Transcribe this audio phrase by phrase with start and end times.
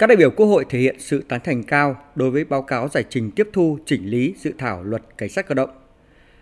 [0.00, 2.88] Các đại biểu Quốc hội thể hiện sự tán thành cao đối với báo cáo
[2.88, 5.70] giải trình tiếp thu chỉnh lý dự thảo luật cảnh sát cơ động.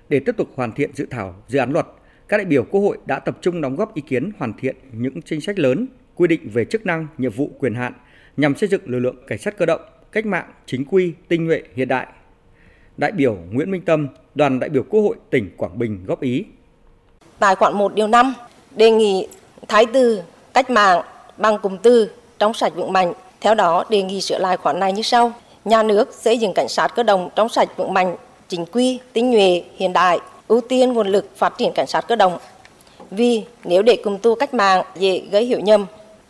[0.08, 1.86] Để tiếp tục hoàn thiện dự thảo dự án luật,
[2.28, 5.22] các đại biểu Quốc hội đã tập trung đóng góp ý kiến hoàn thiện những
[5.22, 7.92] chính sách lớn, quy định về chức năng, nhiệm vụ, quyền hạn
[8.36, 9.80] nhằm xây dựng lực lượng cảnh sát cơ động
[10.12, 12.06] cách mạng, chính quy, tinh nhuệ, hiện đại.
[12.96, 16.44] Đại biểu Nguyễn Minh Tâm, đoàn đại biểu Quốc hội tỉnh Quảng Bình góp ý.
[17.38, 18.34] Tại khoản 1 điều 5
[18.76, 19.28] đề nghị
[19.68, 20.22] thái từ
[20.54, 21.02] cách mạng
[21.38, 23.12] bằng cụm từ trong sạch vững mạnh.
[23.40, 25.32] Theo đó, đề nghị sửa lại khoản này như sau.
[25.64, 28.16] Nhà nước xây dựng cảnh sát cơ động trong sạch vững mạnh,
[28.48, 30.18] chính quy, tinh nhuệ, hiện đại,
[30.48, 32.38] ưu tiên nguồn lực phát triển cảnh sát cơ động.
[33.10, 35.86] Vì nếu để cụm tu cách mạng dễ gây hiểu nhầm.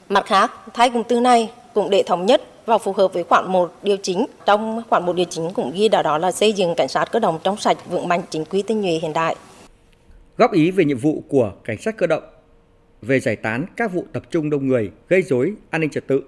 [0.08, 3.52] Mặt khác, thay cụm tư này cũng để thống nhất và phù hợp với khoản
[3.52, 4.26] 1 điều chính.
[4.46, 7.18] Trong khoản 1 điều chính cũng ghi đó, đó là xây dựng cảnh sát cơ
[7.18, 9.36] động trong sạch vững mạnh chính quy tinh nhuệ hiện đại.
[10.36, 12.22] Góp ý về nhiệm vụ của cảnh sát cơ động
[13.02, 16.22] về giải tán các vụ tập trung đông người gây rối an ninh trật tự,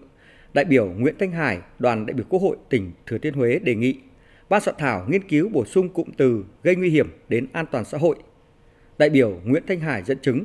[0.52, 3.74] đại biểu Nguyễn Thanh Hải, đoàn đại biểu Quốc hội tỉnh Thừa Thiên Huế đề
[3.74, 3.94] nghị
[4.48, 7.84] ban soạn thảo nghiên cứu bổ sung cụm từ gây nguy hiểm đến an toàn
[7.84, 8.16] xã hội.
[8.98, 10.44] Đại biểu Nguyễn Thanh Hải dẫn chứng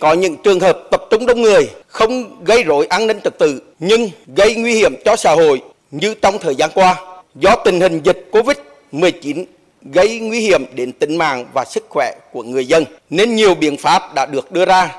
[0.00, 3.62] có những trường hợp tập trung đông người không gây rối an ninh trật tự
[3.78, 8.00] nhưng gây nguy hiểm cho xã hội như trong thời gian qua do tình hình
[8.04, 9.44] dịch Covid-19
[9.82, 13.76] gây nguy hiểm đến tính mạng và sức khỏe của người dân nên nhiều biện
[13.76, 14.96] pháp đã được đưa ra.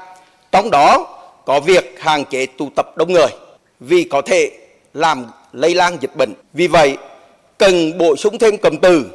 [0.52, 3.30] Trong đó có việc hạn chế tụ tập đông người
[3.80, 4.52] vì có thể
[4.94, 6.34] làm lây lan dịch bệnh.
[6.54, 6.98] Vì vậy,
[7.58, 9.06] cần bổ sung thêm cụm từ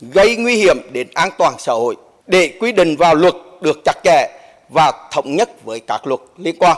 [0.00, 3.96] gây nguy hiểm đến an toàn xã hội để quy định vào luật được chặt
[4.04, 6.76] chẽ và thống nhất với các luật liên quan.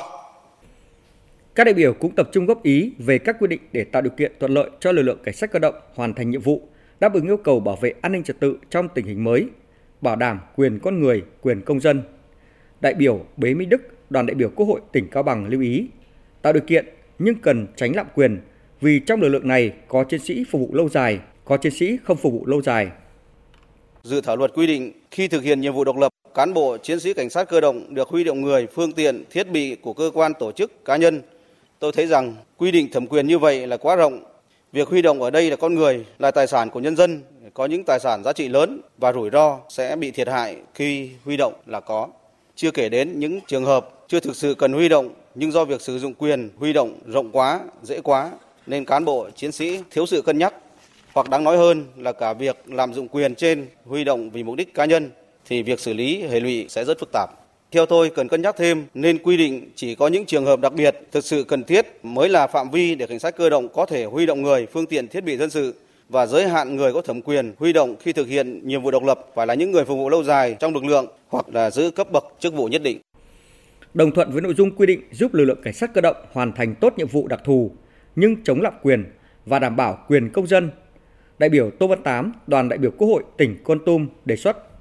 [1.55, 4.11] Các đại biểu cũng tập trung góp ý về các quy định để tạo điều
[4.11, 6.63] kiện thuận lợi cho lực lượng cảnh sát cơ động hoàn thành nhiệm vụ,
[7.01, 9.47] đáp ứng yêu cầu bảo vệ an ninh trật tự trong tình hình mới,
[10.01, 12.03] bảo đảm quyền con người, quyền công dân.
[12.81, 15.87] Đại biểu Bế Minh Đức, đoàn đại biểu Quốc hội tỉnh Cao Bằng lưu ý,
[16.43, 16.87] tạo điều kiện
[17.19, 18.41] nhưng cần tránh lạm quyền
[18.81, 21.97] vì trong lực lượng này có chiến sĩ phục vụ lâu dài, có chiến sĩ
[22.05, 22.89] không phục vụ lâu dài.
[24.03, 27.01] Dự thảo luật quy định khi thực hiện nhiệm vụ độc lập cán bộ chiến
[27.01, 30.11] sĩ cảnh sát cơ động được huy động người, phương tiện, thiết bị của cơ
[30.15, 31.23] quan tổ chức cá nhân.
[31.79, 34.25] Tôi thấy rằng quy định thẩm quyền như vậy là quá rộng.
[34.73, 37.23] Việc huy động ở đây là con người, là tài sản của nhân dân,
[37.55, 41.11] có những tài sản giá trị lớn và rủi ro sẽ bị thiệt hại khi
[41.25, 42.09] huy động là có.
[42.57, 45.81] Chưa kể đến những trường hợp chưa thực sự cần huy động nhưng do việc
[45.81, 48.31] sử dụng quyền huy động rộng quá, dễ quá
[48.67, 50.55] nên cán bộ chiến sĩ thiếu sự cân nhắc
[51.13, 54.57] hoặc đáng nói hơn là cả việc lạm dụng quyền trên huy động vì mục
[54.57, 55.11] đích cá nhân
[55.47, 57.31] thì việc xử lý hệ lụy sẽ rất phức tạp.
[57.71, 60.73] Theo tôi cần cân nhắc thêm nên quy định chỉ có những trường hợp đặc
[60.73, 63.87] biệt thực sự cần thiết mới là phạm vi để cảnh sát cơ động có
[63.87, 65.75] thể huy động người, phương tiện, thiết bị dân sự
[66.09, 69.05] và giới hạn người có thẩm quyền huy động khi thực hiện nhiệm vụ độc
[69.05, 71.91] lập phải là những người phục vụ lâu dài trong lực lượng hoặc là giữ
[71.91, 72.99] cấp bậc chức vụ nhất định.
[73.95, 76.53] Đồng thuận với nội dung quy định giúp lực lượng cảnh sát cơ động hoàn
[76.53, 77.71] thành tốt nhiệm vụ đặc thù
[78.17, 79.05] nhưng chống lạm quyền
[79.47, 80.71] và đảm bảo quyền công dân.
[81.39, 84.73] Đại biểu Tô Văn Tám, đoàn đại biểu Quốc hội tỉnh Con Tum đề xuất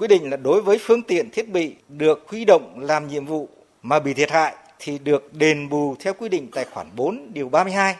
[0.00, 3.48] quy định là đối với phương tiện thiết bị được huy động làm nhiệm vụ
[3.82, 7.48] mà bị thiệt hại thì được đền bù theo quy định tài khoản 4 điều
[7.48, 7.96] 32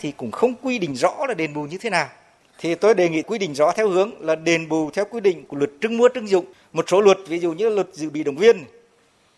[0.00, 2.08] thì cũng không quy định rõ là đền bù như thế nào.
[2.58, 5.44] Thì tôi đề nghị quy định rõ theo hướng là đền bù theo quy định
[5.48, 6.44] của luật trưng mua trưng dụng.
[6.72, 8.56] Một số luật ví dụ như luật dự bị động viên,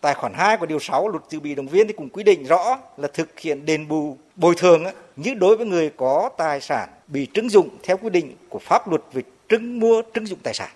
[0.05, 2.43] tài khoản 2 của điều 6 luật dự bị động viên thì cũng quy định
[2.43, 4.83] rõ là thực hiện đền bù bồi thường
[5.15, 8.89] như đối với người có tài sản bị trưng dụng theo quy định của pháp
[8.89, 10.69] luật về trưng mua trưng dụng tài sản.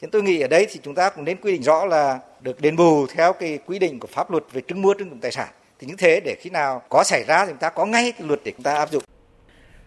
[0.00, 2.60] Nên tôi nghĩ ở đây thì chúng ta cũng nên quy định rõ là được
[2.60, 5.32] đền bù theo cái quy định của pháp luật về trưng mua trưng dụng tài
[5.32, 5.48] sản.
[5.78, 8.28] Thì như thế để khi nào có xảy ra thì chúng ta có ngay cái
[8.28, 9.02] luật để chúng ta áp dụng.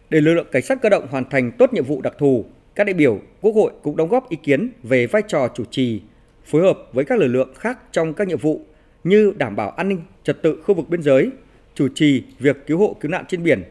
[0.09, 2.45] Để lực lượng cảnh sát cơ động hoàn thành tốt nhiệm vụ đặc thù,
[2.75, 6.01] các đại biểu Quốc hội cũng đóng góp ý kiến về vai trò chủ trì,
[6.49, 8.61] phối hợp với các lực lượng khác trong các nhiệm vụ
[9.03, 11.29] như đảm bảo an ninh trật tự khu vực biên giới,
[11.75, 13.63] chủ trì việc cứu hộ cứu nạn trên biển.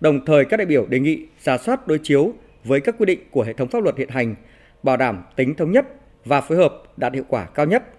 [0.00, 2.32] Đồng thời các đại biểu đề nghị giả soát đối chiếu
[2.64, 4.34] với các quy định của hệ thống pháp luật hiện hành
[4.82, 5.86] bảo đảm tính thống nhất
[6.24, 7.93] và phối hợp đạt hiệu quả cao nhất